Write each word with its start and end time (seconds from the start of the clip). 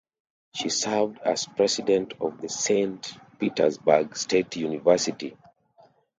She 0.55 0.69
served 0.69 1.19
as 1.19 1.45
president 1.45 2.13
of 2.21 2.43
Saint 2.49 3.13
Petersburg 3.37 4.17
State 4.17 4.55
University. 4.55 5.37